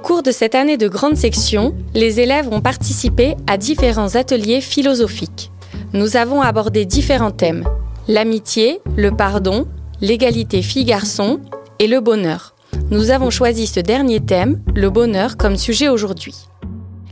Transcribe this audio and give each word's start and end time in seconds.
cours 0.00 0.22
de 0.22 0.30
cette 0.30 0.54
année 0.54 0.76
de 0.76 0.88
grande 0.88 1.16
section, 1.16 1.74
les 1.94 2.20
élèves 2.20 2.48
ont 2.52 2.60
participé 2.60 3.36
à 3.46 3.56
différents 3.56 4.16
ateliers 4.16 4.60
philosophiques. 4.60 5.50
Nous 5.92 6.16
avons 6.16 6.40
abordé 6.40 6.84
différents 6.84 7.30
thèmes 7.30 7.64
l'amitié, 8.08 8.80
le 8.96 9.12
pardon, 9.12 9.66
l'égalité 10.00 10.62
filles-garçons 10.62 11.38
et 11.78 11.86
le 11.86 12.00
bonheur. 12.00 12.54
Nous 12.90 13.10
avons 13.10 13.30
choisi 13.30 13.66
ce 13.68 13.78
dernier 13.78 14.20
thème, 14.20 14.60
le 14.74 14.90
bonheur, 14.90 15.36
comme 15.36 15.56
sujet 15.56 15.88
aujourd'hui. 15.88 16.34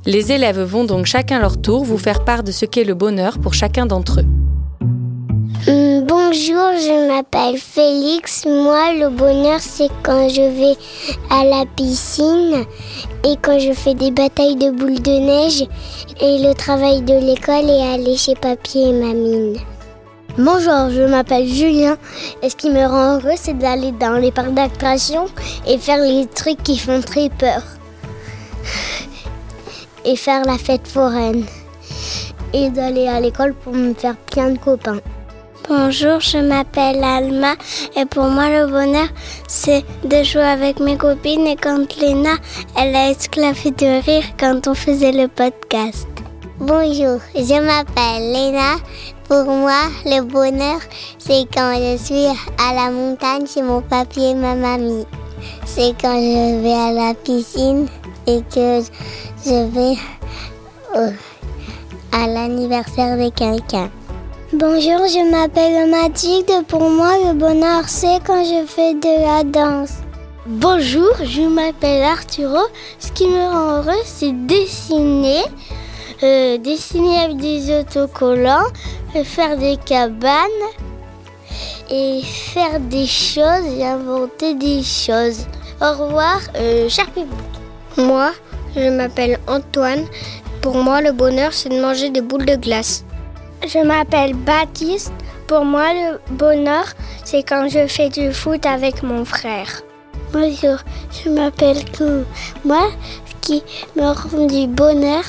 Les 0.07 0.33
élèves 0.33 0.61
vont 0.61 0.85
donc 0.85 1.07
chacun 1.07 1.39
leur 1.39 1.61
tour 1.61 1.85
vous 1.85 1.99
faire 1.99 2.25
part 2.25 2.43
de 2.43 2.51
ce 2.51 2.65
qu'est 2.65 2.85
le 2.85 2.95
bonheur 2.95 3.39
pour 3.39 3.55
chacun 3.55 3.87
d'entre 3.87 4.21
eux. 4.21 4.38
Bonjour, 6.31 6.73
je 6.77 7.09
m'appelle 7.09 7.57
Félix. 7.59 8.45
Moi, 8.45 8.93
le 8.93 9.09
bonheur, 9.09 9.61
c'est 9.61 9.89
quand 10.03 10.29
je 10.29 10.43
vais 10.43 10.77
à 11.31 11.43
la 11.43 11.65
piscine 11.65 12.67
et 13.25 13.37
quand 13.41 13.59
je 13.59 13.73
fais 13.73 13.95
des 13.95 14.11
batailles 14.11 14.57
de 14.57 14.71
boules 14.71 15.01
de 15.01 15.11
neige 15.11 15.63
et 16.21 16.39
le 16.47 16.53
travail 16.53 17.01
de 17.01 17.15
l'école 17.15 17.71
et 17.71 17.95
aller 17.95 18.19
chez 18.19 18.35
papier 18.35 18.91
et 18.91 18.93
mamine. 18.93 19.57
Bonjour, 20.37 20.91
je 20.91 21.09
m'appelle 21.09 21.49
Julien 21.49 21.97
et 22.43 22.51
ce 22.51 22.57
qui 22.57 22.69
me 22.69 22.85
rend 22.87 23.15
heureux, 23.15 23.37
c'est 23.37 23.57
d'aller 23.57 23.93
dans 23.93 24.19
les 24.19 24.31
parcs 24.31 24.53
d'attractions 24.53 25.29
et 25.67 25.79
faire 25.79 26.03
les 26.03 26.27
trucs 26.27 26.63
qui 26.63 26.77
font 26.77 27.01
très 27.01 27.31
peur. 27.31 27.63
Et 30.05 30.17
faire 30.17 30.45
la 30.45 30.59
fête 30.59 30.87
foraine. 30.87 31.47
Et 32.53 32.69
d'aller 32.69 33.09
à 33.09 33.19
l'école 33.19 33.55
pour 33.55 33.73
me 33.73 33.95
faire 33.95 34.17
plein 34.17 34.51
de 34.51 34.59
copains. 34.59 35.01
Bonjour, 35.69 36.19
je 36.21 36.39
m'appelle 36.39 37.05
Alma 37.05 37.53
et 37.95 38.07
pour 38.07 38.25
moi 38.25 38.49
le 38.49 38.69
bonheur 38.69 39.09
c'est 39.47 39.85
de 40.03 40.23
jouer 40.23 40.41
avec 40.41 40.81
mes 40.81 40.97
copines 40.97 41.47
et 41.47 41.57
quand 41.57 41.95
Léna 42.01 42.37
elle 42.75 42.97
a 42.97 43.11
esclavé 43.11 43.71
de 43.73 44.03
rire 44.03 44.25
quand 44.41 44.67
on 44.67 44.73
faisait 44.73 45.13
le 45.13 45.29
podcast. 45.29 46.09
Bonjour, 46.59 47.21
je 47.35 47.61
m'appelle 47.61 48.33
Léna. 48.33 48.77
Pour 49.29 49.45
moi, 49.45 49.83
le 50.07 50.23
bonheur, 50.23 50.81
c'est 51.19 51.45
quand 51.53 51.75
je 51.75 52.03
suis 52.03 52.27
à 52.67 52.73
la 52.75 52.91
montagne 52.91 53.47
chez 53.47 53.61
mon 53.61 53.83
papier 53.83 54.31
et 54.31 54.35
ma 54.35 54.55
mamie. 54.55 55.05
C'est 55.67 55.95
quand 56.01 56.19
je 56.19 56.63
vais 56.63 56.73
à 56.73 56.93
la 56.93 57.13
piscine 57.13 57.89
et 58.27 58.41
que 58.55 58.81
je 59.45 59.67
vais 59.67 59.99
à 62.11 62.27
l'anniversaire 62.27 63.19
de 63.19 63.29
quelqu'un. 63.29 63.91
Bonjour, 64.55 65.07
je 65.07 65.31
m'appelle 65.31 65.91
Mathilde. 65.91 66.67
Pour 66.69 66.89
moi, 66.89 67.19
le 67.19 67.35
bonheur, 67.35 67.87
c'est 67.87 68.19
quand 68.27 68.43
je 68.43 68.65
fais 68.67 68.95
de 68.95 69.23
la 69.23 69.45
danse. 69.45 69.99
Bonjour, 70.47 71.11
je 71.23 71.43
m'appelle 71.43 72.03
Arturo. 72.03 72.61
Ce 72.99 73.13
qui 73.13 73.27
me 73.27 73.43
rend 73.43 73.77
heureux, 73.77 74.03
c'est 74.07 74.33
dessiner, 74.47 75.43
euh, 76.23 76.57
dessiner 76.57 77.19
avec 77.19 77.37
des 77.37 77.79
autocollants, 77.79 78.65
faire 79.23 79.59
des 79.59 79.77
cabanes 79.85 80.65
et 81.91 82.23
faire 82.23 82.81
des 82.81 83.07
choses 83.07 83.67
et 83.77 83.85
inventer 83.85 84.55
des 84.55 84.83
choses. 84.83 85.45
Au 85.83 85.93
revoir, 85.93 86.41
euh, 86.57 86.89
cher 86.89 87.05
public. 87.11 87.29
Moi, 87.99 88.33
je 88.75 88.89
m'appelle 88.89 89.39
Antoine. 89.47 90.07
Pour 90.63 90.77
moi, 90.77 91.03
le 91.03 91.13
bonheur, 91.13 91.53
c'est 91.53 91.69
de 91.69 91.79
manger 91.79 92.09
des 92.09 92.23
boules 92.23 92.47
de 92.47 92.57
glace. 92.57 93.05
Je 93.71 93.81
m'appelle 93.81 94.33
Baptiste. 94.35 95.13
Pour 95.47 95.63
moi, 95.63 95.93
le 95.93 96.19
bonheur, 96.31 96.87
c'est 97.23 97.43
quand 97.43 97.69
je 97.69 97.87
fais 97.87 98.09
du 98.09 98.33
foot 98.33 98.65
avec 98.65 99.03
mon 99.03 99.27
frère. 99.27 99.83
Bonjour, 100.33 100.79
je 101.13 101.29
m'appelle 101.29 101.85
Kou. 101.93 102.25
Moi, 102.65 102.89
ce 103.27 103.35
qui 103.43 103.63
me 103.95 104.07
rend 104.07 104.47
du 104.47 104.67
bonheur, 104.69 105.23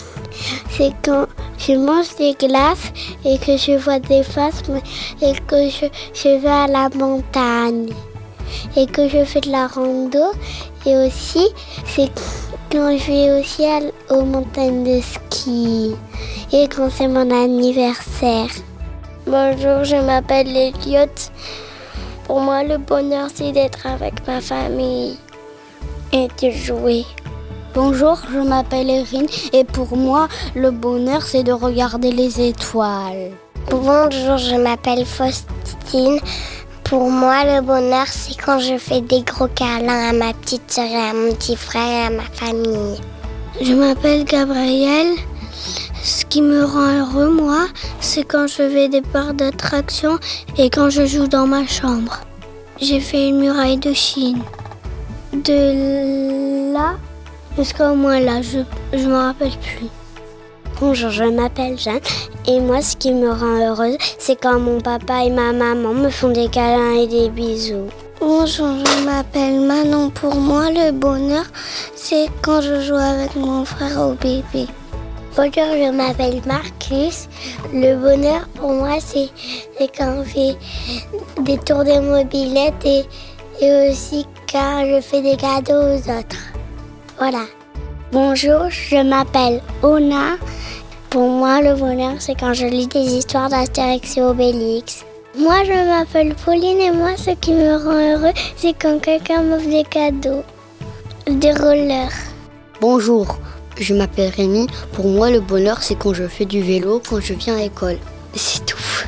c'est 0.70 0.94
quand 1.04 1.26
je 1.58 1.74
mange 1.74 2.16
des 2.18 2.34
glaces 2.34 2.94
et 3.26 3.38
que 3.40 3.58
je 3.58 3.78
vois 3.78 4.00
des 4.00 4.24
faces 4.24 4.64
et 5.22 5.34
que 5.46 5.70
je, 5.70 5.88
je 6.14 6.40
vais 6.40 6.48
à 6.48 6.68
la 6.68 6.88
montagne 6.96 7.90
et 8.76 8.86
que 8.86 9.08
je 9.08 9.24
fais 9.24 9.42
de 9.42 9.52
la 9.52 9.68
rando. 9.68 10.32
Et 10.86 10.96
aussi, 10.96 11.48
c'est 11.86 12.12
quand 12.72 12.98
je 12.98 13.12
vais 13.12 13.40
aussi 13.40 13.64
aux 14.10 14.24
montagnes 14.24 14.84
de 14.84 15.02
ski 15.02 15.96
et 16.52 16.68
quand 16.68 16.90
c'est 16.90 17.08
mon 17.08 17.30
anniversaire. 17.32 18.50
Bonjour, 19.26 19.84
je 19.84 19.96
m'appelle 19.96 20.56
Elliot. 20.56 21.08
Pour 22.26 22.40
moi, 22.40 22.64
le 22.64 22.78
bonheur, 22.78 23.30
c'est 23.34 23.52
d'être 23.52 23.86
avec 23.86 24.26
ma 24.28 24.42
famille 24.42 25.18
et 26.12 26.28
de 26.42 26.52
jouer. 26.52 27.06
Bonjour, 27.74 28.18
je 28.32 28.40
m'appelle 28.40 28.90
Erin 28.90 29.26
et 29.54 29.64
pour 29.64 29.96
moi, 29.96 30.28
le 30.56 30.72
bonheur, 30.72 31.22
c'est 31.22 31.44
de 31.44 31.52
regarder 31.52 32.12
les 32.12 32.42
étoiles. 32.42 33.32
Bonjour, 33.70 34.38
je 34.38 34.56
m'appelle 34.56 35.06
Faustine. 35.06 36.20
Pour 36.90 37.12
moi, 37.12 37.44
le 37.44 37.62
bonheur, 37.62 38.08
c'est 38.08 38.36
quand 38.36 38.58
je 38.58 38.80
fais 38.80 39.02
des 39.02 39.22
gros 39.22 39.48
câlins 39.48 40.10
à 40.10 40.12
ma 40.12 40.34
petite 40.34 40.72
soeur 40.72 40.88
à 40.92 41.14
mon 41.14 41.36
petit 41.36 41.56
frère 41.56 42.08
à 42.08 42.10
ma 42.10 42.24
famille. 42.24 43.00
Je 43.62 43.76
m'appelle 43.76 44.24
Gabriel. 44.24 45.16
Ce 46.02 46.26
qui 46.26 46.42
me 46.42 46.64
rend 46.64 46.98
heureux, 46.98 47.30
moi, 47.30 47.68
c'est 48.00 48.24
quand 48.24 48.48
je 48.48 48.64
vais 48.64 48.88
des 48.88 49.04
parcs 49.04 49.36
d'attractions 49.36 50.18
et 50.58 50.72
quand 50.72 50.90
je 50.90 51.06
joue 51.06 51.28
dans 51.28 51.46
ma 51.46 51.68
chambre. 51.68 52.22
J'ai 52.82 53.00
fait 53.00 53.30
une 53.30 53.38
muraille 53.38 53.78
de 53.78 53.94
Chine. 53.94 54.42
De 55.32 56.74
là 56.74 56.96
jusqu'au 57.56 57.94
moins 57.94 58.20
là, 58.20 58.42
je 58.42 58.60
ne 58.98 59.06
me 59.06 59.16
rappelle 59.16 59.52
plus. 59.52 59.90
Bonjour, 60.82 61.10
je 61.10 61.26
m'appelle 61.26 61.78
Jeanne 61.78 62.00
et 62.48 62.62
moi 62.62 62.82
ce 62.82 62.96
qui 62.96 63.12
me 63.12 63.30
rend 63.30 63.68
heureuse, 63.68 63.98
c'est 64.18 64.40
quand 64.40 64.60
mon 64.60 64.80
papa 64.80 65.26
et 65.26 65.30
ma 65.30 65.52
maman 65.52 65.94
me 65.94 66.10
font 66.10 66.30
des 66.30 66.48
câlins 66.48 66.94
et 66.94 67.06
des 67.06 67.28
bisous. 67.28 67.90
Bonjour, 68.22 68.70
je 68.78 69.04
m'appelle 69.04 69.60
Manon. 69.60 70.10
Pour 70.10 70.36
moi, 70.36 70.72
le 70.72 70.94
bonheur, 70.94 71.44
c'est 71.96 72.28
quand 72.42 72.62
je 72.62 72.80
joue 72.80 72.96
avec 72.96 73.36
mon 73.36 73.66
frère 73.66 74.00
au 74.00 74.14
bébé. 74.14 74.68
Bonjour, 75.36 75.52
je 75.54 75.92
m'appelle 75.92 76.42
Marcus. 76.46 77.28
Le 77.74 77.96
bonheur 77.98 78.48
pour 78.56 78.72
moi, 78.72 79.00
c'est 79.02 79.30
quand 79.98 80.20
on 80.20 80.24
fait 80.24 80.56
des 81.42 81.58
tours 81.58 81.84
de 81.84 82.00
mobilette 82.00 82.86
et, 82.86 83.04
et 83.60 83.90
aussi 83.90 84.26
quand 84.50 84.86
je 84.86 85.02
fais 85.02 85.22
des 85.22 85.36
cadeaux 85.36 85.74
aux 85.74 86.10
autres. 86.10 86.54
Voilà. 87.18 87.42
Bonjour, 88.12 88.72
je 88.72 89.04
m'appelle 89.04 89.62
Ona. 89.84 90.38
Pour 91.12 91.30
moi, 91.30 91.62
le 91.62 91.76
bonheur, 91.76 92.16
c'est 92.18 92.34
quand 92.34 92.56
je 92.56 92.66
lis 92.66 92.88
des 92.88 93.02
histoires 93.18 93.50
d'Astérix 93.50 94.18
et 94.18 94.24
Obélix. 94.24 95.06
Moi, 95.38 95.64
je 95.64 95.88
m'appelle 95.88 96.34
Pauline 96.44 96.80
et 96.80 96.90
moi, 96.90 97.12
ce 97.18 97.30
qui 97.30 97.54
me 97.54 97.76
rend 97.76 98.18
heureux, 98.18 98.34
c'est 98.58 98.74
quand 98.74 99.00
quelqu'un 99.00 99.44
m'offre 99.44 99.70
des 99.70 99.84
cadeaux, 99.84 100.42
des 101.28 101.54
rollers. 101.54 102.10
Bonjour, 102.82 103.38
je 103.80 103.94
m'appelle 103.94 104.32
Rémi. 104.36 104.66
Pour 104.92 105.08
moi, 105.08 105.30
le 105.30 105.40
bonheur, 105.40 105.84
c'est 105.84 105.94
quand 105.94 106.16
je 106.16 106.28
fais 106.28 106.46
du 106.46 106.64
vélo, 106.64 107.00
quand 107.08 107.20
je 107.20 107.36
viens 107.36 107.58
à 107.58 107.60
l'école. 107.60 108.00
C'est 108.34 108.66
tout. 108.66 109.06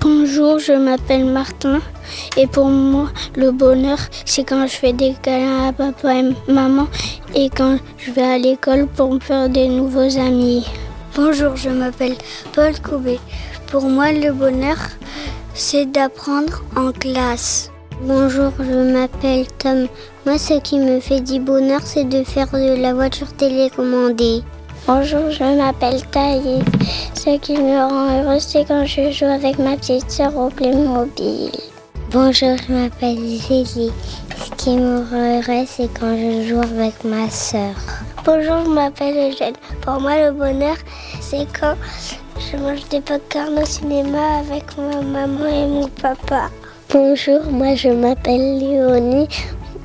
Bonjour, 0.00 0.58
je 0.58 0.72
m'appelle 0.72 1.26
Martin. 1.26 1.80
Et 2.36 2.46
pour 2.46 2.66
moi, 2.66 3.08
le 3.36 3.50
bonheur, 3.50 3.98
c'est 4.24 4.44
quand 4.44 4.66
je 4.66 4.76
fais 4.76 4.92
des 4.92 5.14
câlins 5.22 5.68
à 5.68 5.72
papa 5.72 6.14
et 6.14 6.52
maman 6.52 6.86
et 7.34 7.50
quand 7.50 7.78
je 7.98 8.12
vais 8.12 8.22
à 8.22 8.38
l'école 8.38 8.86
pour 8.86 9.12
me 9.12 9.20
faire 9.20 9.48
des 9.48 9.68
nouveaux 9.68 10.18
amis. 10.18 10.66
Bonjour, 11.16 11.56
je 11.56 11.70
m'appelle 11.70 12.14
Paul 12.52 12.72
Coubet. 12.80 13.18
Pour 13.66 13.82
moi, 13.82 14.12
le 14.12 14.32
bonheur, 14.32 14.78
c'est 15.54 15.86
d'apprendre 15.86 16.62
en 16.76 16.92
classe. 16.92 17.70
Bonjour, 18.02 18.52
je 18.58 18.92
m'appelle 18.92 19.46
Tom. 19.58 19.86
Moi, 20.24 20.38
ce 20.38 20.60
qui 20.60 20.78
me 20.78 21.00
fait 21.00 21.20
du 21.20 21.38
bonheur, 21.38 21.80
c'est 21.84 22.04
de 22.04 22.24
faire 22.24 22.50
de 22.52 22.80
la 22.80 22.94
voiture 22.94 23.32
télécommandée. 23.34 24.42
Bonjour, 24.86 25.30
je 25.30 25.44
m'appelle 25.56 26.00
Thaïs. 26.10 26.64
Ce 27.14 27.36
qui 27.38 27.52
me 27.58 27.76
rend 27.76 28.22
heureuse, 28.22 28.42
c'est 28.42 28.64
quand 28.66 28.86
je 28.86 29.10
joue 29.10 29.26
avec 29.26 29.58
ma 29.58 29.76
petite 29.76 30.10
soeur 30.10 30.34
au 30.36 30.48
Playmobil. 30.48 31.69
Bonjour, 32.12 32.56
je 32.66 32.72
m'appelle 32.72 33.18
Zélie. 33.18 33.92
Ce 34.36 34.50
qui 34.56 34.70
me 34.70 34.98
rend 35.08 35.38
heureuse, 35.38 35.68
c'est 35.68 35.88
quand 35.96 36.16
je 36.16 36.48
joue 36.48 36.60
avec 36.60 37.04
ma 37.04 37.30
soeur. 37.30 37.72
Bonjour, 38.24 38.64
je 38.64 38.68
m'appelle 38.68 39.30
Eugène. 39.30 39.54
Pour 39.80 40.00
moi, 40.00 40.16
le 40.16 40.32
bonheur, 40.32 40.74
c'est 41.20 41.46
quand 41.58 41.76
je 42.36 42.56
mange 42.56 42.88
des 42.88 43.00
popcorn 43.00 43.56
au 43.56 43.64
cinéma 43.64 44.38
avec 44.40 44.76
ma 44.76 45.02
maman 45.02 45.46
et 45.46 45.68
mon 45.68 45.86
papa. 45.86 46.50
Bonjour, 46.92 47.44
moi 47.48 47.76
je 47.76 47.90
m'appelle 47.90 48.58
Léonie. 48.58 49.28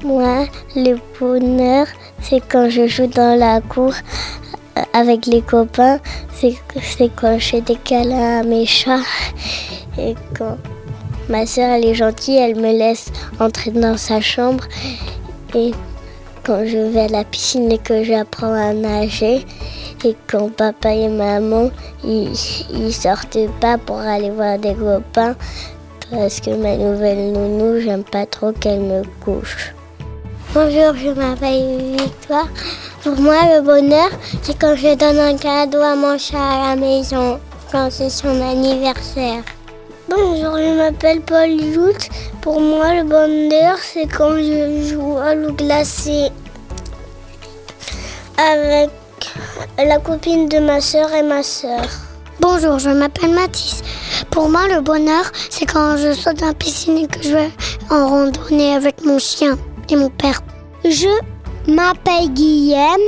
Moi, 0.03 0.47
le 0.75 0.97
bonheur, 1.19 1.85
c'est 2.23 2.41
quand 2.49 2.71
je 2.71 2.87
joue 2.87 3.05
dans 3.05 3.37
la 3.37 3.61
cour 3.61 3.93
avec 4.93 5.27
les 5.27 5.43
copains. 5.43 5.99
C'est 6.33 6.55
quand 7.15 7.37
je 7.37 7.45
fais 7.45 7.61
des 7.61 7.75
câlins 7.75 8.39
à 8.39 8.43
mes 8.43 8.65
chats. 8.65 9.05
Et 9.99 10.15
quand 10.35 10.57
ma 11.29 11.45
soeur, 11.45 11.69
elle 11.69 11.85
est 11.85 11.95
gentille, 11.95 12.37
elle 12.37 12.55
me 12.55 12.71
laisse 12.71 13.11
entrer 13.39 13.71
dans 13.71 13.97
sa 13.97 14.21
chambre. 14.21 14.63
Et 15.53 15.71
quand 16.45 16.63
je 16.63 16.77
vais 16.77 17.01
à 17.01 17.07
la 17.07 17.23
piscine 17.23 17.71
et 17.71 17.79
que 17.79 18.03
j'apprends 18.03 18.53
à 18.53 18.71
nager. 18.71 19.43
Et 20.03 20.15
quand 20.27 20.55
papa 20.55 20.93
et 20.93 21.07
maman, 21.07 21.71
ils, 22.03 22.31
ils 22.71 22.93
sortaient 22.93 23.49
pas 23.59 23.79
pour 23.79 23.97
aller 23.97 24.29
voir 24.29 24.59
des 24.59 24.75
copains. 24.75 25.35
Parce 26.11 26.39
que 26.39 26.51
ma 26.51 26.77
nouvelle 26.77 27.31
nounou, 27.31 27.81
j'aime 27.81 28.03
pas 28.03 28.27
trop 28.27 28.51
qu'elle 28.51 28.81
me 28.81 29.01
couche. 29.23 29.73
Bonjour, 30.53 30.93
je 30.95 31.09
m'appelle 31.09 31.97
Victoire. 31.97 32.47
Pour 33.01 33.19
moi, 33.19 33.41
le 33.55 33.61
bonheur, 33.61 34.09
c'est 34.43 34.57
quand 34.59 34.75
je 34.75 34.95
donne 34.95 35.17
un 35.17 35.35
cadeau 35.35 35.81
à 35.81 35.95
mon 35.95 36.19
chat 36.19 36.37
à 36.37 36.69
la 36.69 36.75
maison, 36.75 37.39
quand 37.71 37.87
c'est 37.89 38.11
son 38.11 38.39
anniversaire. 38.41 39.41
Bonjour, 40.17 40.57
je 40.57 40.77
m'appelle 40.77 41.21
Paul 41.21 41.59
Jout. 41.73 42.07
Pour 42.41 42.61
moi, 42.61 42.93
le 42.93 43.03
bonheur, 43.03 43.77
c'est 43.79 44.07
quand 44.07 44.37
je 44.37 44.87
joue 44.87 45.17
à 45.17 45.35
l'eau 45.35 45.51
glacée 45.51 46.29
avec 48.37 48.89
la 49.77 49.99
copine 49.99 50.47
de 50.47 50.59
ma 50.59 50.79
soeur 50.79 51.13
et 51.13 51.23
ma 51.23 51.43
soeur. 51.43 51.85
Bonjour, 52.39 52.79
je 52.79 52.91
m'appelle 52.91 53.33
Mathis. 53.33 53.81
Pour 54.31 54.47
moi, 54.47 54.67
le 54.69 54.79
bonheur, 54.79 55.31
c'est 55.49 55.65
quand 55.65 55.97
je 55.97 56.13
saute 56.13 56.37
dans 56.37 56.53
piscine 56.53 56.97
et 56.97 57.07
que 57.07 57.21
je 57.21 57.33
vais 57.33 57.51
en 57.89 58.07
randonnée 58.07 58.73
avec 58.73 59.03
mon 59.03 59.19
chien 59.19 59.57
et 59.89 59.95
mon 59.97 60.09
père. 60.09 60.39
Je 60.85 61.09
m'appelle 61.69 62.29
Guillaume. 62.29 63.01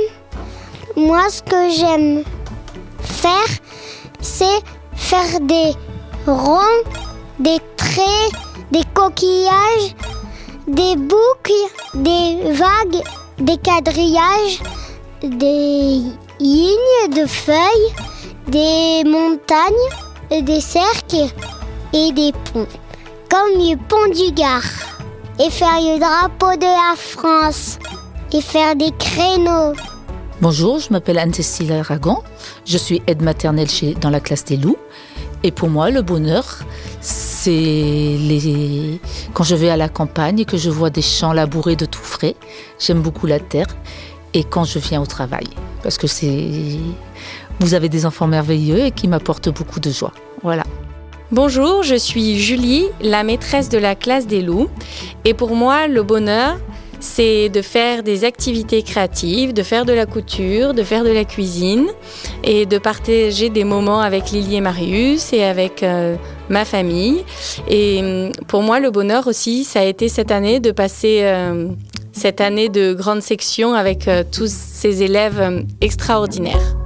Moi, 0.96 1.22
ce 1.30 1.42
que 1.42 1.70
j'aime 1.70 2.24
faire, 3.00 3.48
c'est 4.20 4.60
faire 4.94 5.40
des 5.40 5.72
ronds, 6.28 6.84
des 7.38 7.58
traits, 7.76 8.32
des 8.70 8.84
coquillages, 8.94 9.94
des 10.66 10.96
boucles, 10.96 11.52
des 11.94 12.52
vagues, 12.52 13.02
des 13.38 13.56
quadrillages, 13.56 14.60
des 15.22 16.02
lignes 16.40 17.14
de 17.14 17.26
feuilles, 17.26 17.94
des 18.46 19.04
montagnes, 19.04 20.42
des 20.42 20.60
cercles 20.60 21.32
et 21.92 22.12
des 22.12 22.32
ponts, 22.32 22.66
comme 23.30 23.58
le 23.58 23.76
pont 23.76 24.08
du 24.12 24.32
Gard, 24.32 24.62
et 25.38 25.50
faire 25.50 25.80
le 25.80 25.98
drapeau 25.98 26.56
de 26.56 26.66
la 26.66 26.94
France, 26.96 27.78
et 28.32 28.40
faire 28.40 28.76
des 28.76 28.92
créneaux. 28.98 29.72
Bonjour, 30.40 30.78
je 30.78 30.92
m'appelle 30.92 31.18
Anne-Cécile 31.18 31.72
Aragon, 31.72 32.22
je 32.64 32.78
suis 32.78 33.02
aide 33.06 33.22
maternelle 33.22 33.68
dans 34.00 34.10
la 34.10 34.20
classe 34.20 34.44
des 34.44 34.56
loups, 34.56 34.78
et 35.42 35.50
pour 35.50 35.68
moi, 35.68 35.90
le 35.90 36.02
bonheur, 36.02 36.58
c'est 37.00 37.50
les... 37.50 39.00
quand 39.32 39.44
je 39.44 39.54
vais 39.54 39.70
à 39.70 39.76
la 39.76 39.88
campagne 39.88 40.40
et 40.40 40.44
que 40.44 40.56
je 40.56 40.70
vois 40.70 40.90
des 40.90 41.02
champs 41.02 41.32
labourés 41.32 41.76
de 41.76 41.86
tout 41.86 42.02
frais. 42.02 42.34
J'aime 42.78 43.00
beaucoup 43.00 43.26
la 43.26 43.38
terre. 43.38 43.68
Et 44.34 44.44
quand 44.44 44.64
je 44.64 44.78
viens 44.78 45.00
au 45.00 45.06
travail, 45.06 45.46
parce 45.82 45.96
que 45.96 46.06
c'est, 46.06 46.50
vous 47.60 47.74
avez 47.74 47.88
des 47.88 48.04
enfants 48.04 48.26
merveilleux 48.26 48.80
et 48.80 48.90
qui 48.90 49.08
m'apportent 49.08 49.48
beaucoup 49.48 49.80
de 49.80 49.90
joie. 49.90 50.12
Voilà. 50.42 50.64
Bonjour, 51.30 51.82
je 51.82 51.94
suis 51.94 52.38
Julie, 52.38 52.86
la 53.00 53.22
maîtresse 53.22 53.68
de 53.68 53.78
la 53.78 53.94
classe 53.94 54.26
des 54.26 54.42
loups. 54.42 54.68
Et 55.24 55.34
pour 55.34 55.54
moi, 55.54 55.86
le 55.86 56.02
bonheur, 56.02 56.58
c'est 57.00 57.48
de 57.48 57.62
faire 57.62 58.02
des 58.02 58.24
activités 58.24 58.82
créatives, 58.82 59.52
de 59.52 59.62
faire 59.62 59.84
de 59.84 59.92
la 59.92 60.06
couture, 60.06 60.74
de 60.74 60.82
faire 60.82 61.04
de 61.04 61.10
la 61.10 61.24
cuisine 61.24 61.86
et 62.44 62.66
de 62.66 62.78
partager 62.78 63.50
des 63.50 63.64
moments 63.64 64.00
avec 64.00 64.30
Lily 64.30 64.56
et 64.56 64.60
Marius 64.60 65.32
et 65.32 65.44
avec 65.44 65.82
euh, 65.82 66.16
ma 66.48 66.64
famille. 66.64 67.24
Et 67.68 68.00
hum, 68.00 68.32
pour 68.46 68.62
moi, 68.62 68.80
le 68.80 68.90
bonheur 68.90 69.26
aussi, 69.26 69.64
ça 69.64 69.80
a 69.80 69.84
été 69.84 70.08
cette 70.08 70.30
année 70.30 70.60
de 70.60 70.70
passer 70.70 71.20
euh, 71.22 71.68
cette 72.12 72.40
année 72.40 72.68
de 72.68 72.94
grande 72.94 73.22
section 73.22 73.74
avec 73.74 74.08
euh, 74.08 74.24
tous 74.30 74.52
ces 74.52 75.02
élèves 75.02 75.64
extraordinaires. 75.80 76.76